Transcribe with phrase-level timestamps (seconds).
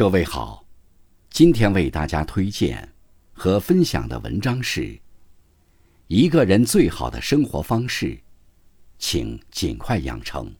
[0.00, 0.64] 各位好，
[1.28, 2.90] 今天为大家推荐
[3.34, 4.80] 和分享的文章是
[6.06, 8.06] 《一个人最好的生活方式》，
[8.98, 10.50] 请尽快养成。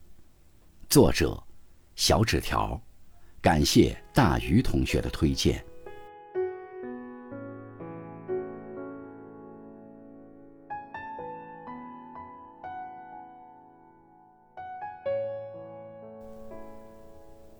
[0.87, 1.43] 作者：
[1.95, 2.79] 小纸条，
[3.41, 5.65] 感谢大鱼同学的推荐。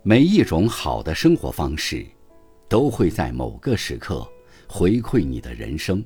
[0.04, 2.04] 每一种好的生活方式，
[2.68, 4.28] 都会在某个时刻
[4.68, 6.04] 回馈你的人生。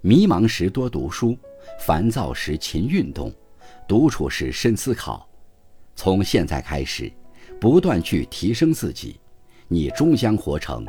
[0.00, 1.36] 迷茫时多读书，
[1.80, 3.34] 烦躁时勤运动，
[3.88, 5.28] 独处时深思考。
[5.96, 7.12] 从现在开始，
[7.60, 9.18] 不断去提升自己，
[9.66, 10.86] 你终将活成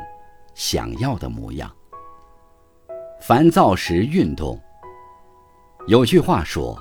[0.54, 1.68] 想要的模样。
[3.20, 4.60] 烦躁时运动。
[5.88, 6.80] 有句话说，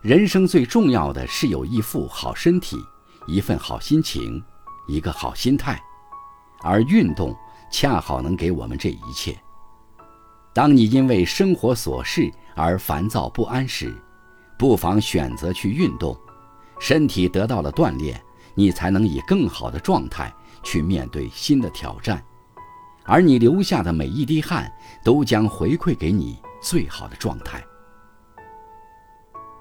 [0.00, 2.78] 人生最重要的是有一副好身体，
[3.26, 4.42] 一份好心情。
[4.90, 5.80] 一个好心态，
[6.62, 7.36] 而运动
[7.70, 9.38] 恰好能给我们这一切。
[10.52, 13.94] 当你因为生活琐事而烦躁不安时，
[14.58, 16.18] 不妨选择去运动，
[16.80, 18.20] 身体得到了锻炼，
[18.54, 22.20] 你才能以更好的状态去面对新的挑战，
[23.04, 24.70] 而你流下的每一滴汗
[25.04, 27.64] 都将回馈给你最好的状态。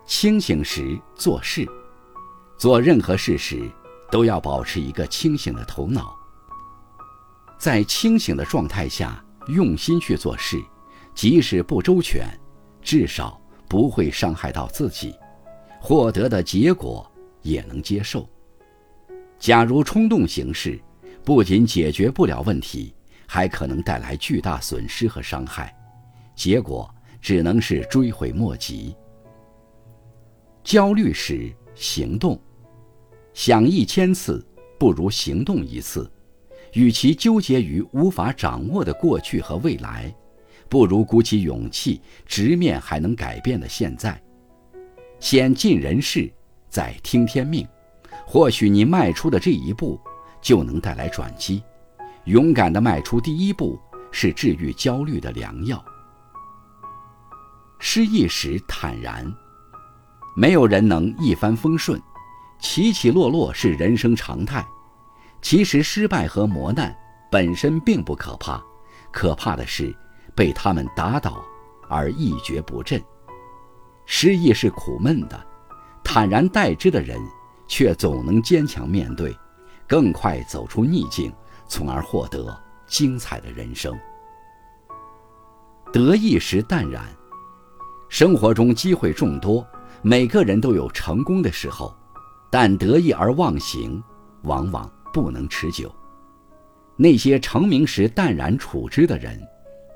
[0.05, 1.67] 清醒时做事，
[2.57, 3.71] 做任何事时。
[4.11, 6.15] 都要保持一个清醒的头脑，
[7.57, 10.59] 在清醒的状态下用心去做事，
[11.13, 12.27] 即使不周全，
[12.81, 15.15] 至少不会伤害到自己，
[15.79, 17.09] 获得的结果
[17.41, 18.27] 也能接受。
[19.37, 20.79] 假如冲动行事，
[21.23, 22.93] 不仅解决不了问题，
[23.27, 25.73] 还可能带来巨大损失和伤害，
[26.35, 26.89] 结果
[27.21, 28.95] 只能是追悔莫及。
[30.63, 32.39] 焦虑时行动。
[33.33, 34.45] 想一千次，
[34.77, 36.09] 不如行动一次。
[36.73, 40.13] 与其纠结于无法掌握的过去和未来，
[40.69, 44.21] 不如鼓起勇气直面还能改变的现在。
[45.19, 46.31] 先尽人事，
[46.69, 47.67] 再听天命。
[48.27, 49.99] 或许你迈出的这一步，
[50.41, 51.63] 就能带来转机。
[52.25, 53.79] 勇敢地迈出第一步，
[54.11, 55.83] 是治愈焦虑的良药。
[57.79, 59.25] 失意时坦然，
[60.35, 61.99] 没有人能一帆风顺。
[62.59, 64.65] 起起落落是人生常态，
[65.41, 66.95] 其实失败和磨难
[67.31, 68.61] 本身并不可怕，
[69.11, 69.95] 可怕的是
[70.35, 71.43] 被他们打倒
[71.87, 73.01] 而一蹶不振。
[74.05, 75.45] 失意是苦闷的，
[76.03, 77.19] 坦然待之的人
[77.67, 79.35] 却总能坚强面对，
[79.87, 81.31] 更快走出逆境，
[81.67, 83.97] 从而获得精彩的人生。
[85.93, 87.05] 得意时淡然，
[88.09, 89.65] 生活中机会众多，
[90.01, 91.95] 每个人都有成功的时候。
[92.51, 94.01] 但得意而忘形，
[94.43, 95.93] 往往不能持久。
[96.97, 99.41] 那些成名时淡然处之的人，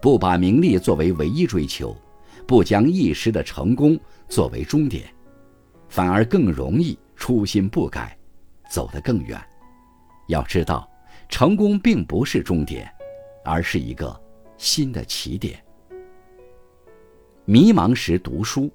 [0.01, 1.95] 不把名利作为唯一追求，
[2.47, 3.99] 不将一时的成功
[4.29, 5.13] 作为终点，
[5.89, 8.17] 反而更容易初心不改，
[8.69, 9.41] 走得更远。
[10.27, 10.89] 要知道，
[11.27, 12.89] 成功并不是终点，
[13.43, 14.17] 而是一个
[14.57, 15.61] 新的起点。
[17.45, 18.71] 迷茫时读书。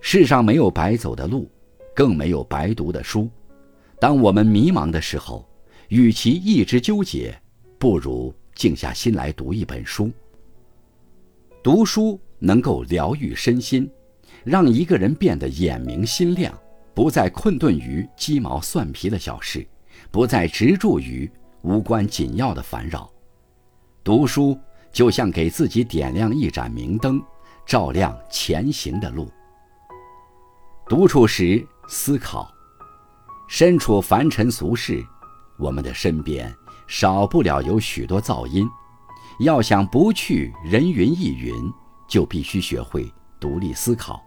[0.00, 1.50] 世上没有白走的路。
[1.94, 3.28] 更没有白读的书。
[4.00, 5.48] 当我们迷茫的时候，
[5.88, 7.38] 与其一直纠结，
[7.78, 10.10] 不如静下心来读一本书。
[11.62, 13.88] 读书能够疗愈身心，
[14.42, 16.52] 让一个人变得眼明心亮，
[16.94, 19.64] 不再困顿于鸡毛蒜皮的小事，
[20.10, 21.30] 不再执着于
[21.62, 23.08] 无关紧要的烦扰。
[24.02, 24.58] 读书
[24.92, 27.22] 就像给自己点亮一盏明灯，
[27.64, 29.30] 照亮前行的路。
[30.88, 31.64] 独处时。
[31.88, 32.50] 思考，
[33.48, 35.04] 身处凡尘俗世，
[35.58, 36.54] 我们的身边
[36.86, 38.68] 少不了有许多噪音。
[39.40, 41.52] 要想不去人云亦云，
[42.06, 44.22] 就必须学会独立思考。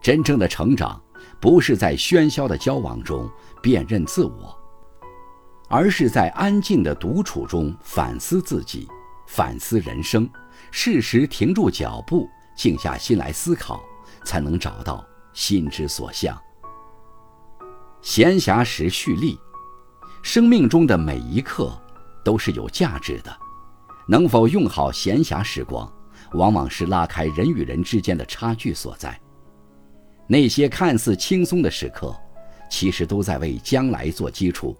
[0.00, 1.00] 真正的成长，
[1.40, 3.28] 不是在喧嚣的交往中
[3.60, 4.56] 辨认自我，
[5.68, 8.88] 而是在安静的独处中反思自己，
[9.26, 10.28] 反思人生。
[10.70, 13.82] 适时停住脚步，静下心来思考，
[14.24, 16.40] 才能找到心之所向。
[18.02, 19.38] 闲暇时蓄力，
[20.22, 21.72] 生命中的每一刻
[22.24, 23.32] 都是有价值的。
[24.08, 25.90] 能否用好闲暇时光，
[26.32, 29.16] 往往是拉开人与人之间的差距所在。
[30.26, 32.12] 那些看似轻松的时刻，
[32.68, 34.76] 其实都在为将来做基础。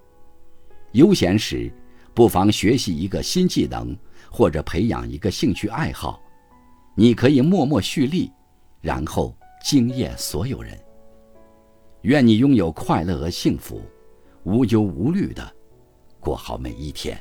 [0.91, 1.73] 悠闲时，
[2.13, 3.97] 不妨学习一个新技能，
[4.33, 6.21] 或者培养一个兴趣爱好。
[6.97, 8.33] 你可以默默蓄力，
[8.81, 9.33] 然后
[9.65, 10.77] 惊艳所有人。
[12.03, 13.81] 愿你拥有快乐和幸福，
[14.43, 15.55] 无忧无虑的
[16.19, 17.17] 过好每一天。